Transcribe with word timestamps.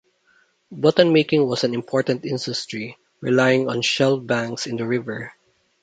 Button-making 0.71 1.47
was 1.47 1.63
an 1.63 1.75
important 1.75 2.25
industry, 2.25 2.97
relying 3.19 3.69
on 3.69 3.83
shell 3.83 4.19
banks 4.19 4.65
in 4.65 4.77
the 4.77 4.87
river. 4.87 5.33